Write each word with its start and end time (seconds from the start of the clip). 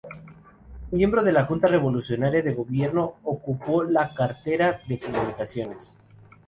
Miembro 0.89 1.21
de 1.21 1.31
la 1.31 1.45
Junta 1.45 1.67
Revolucionaria 1.67 2.41
de 2.41 2.55
Gobierno, 2.55 3.17
ocupó 3.21 3.83
la 3.83 4.15
cartera 4.15 4.81
de 4.87 4.99
comunicaciones. 4.99 5.95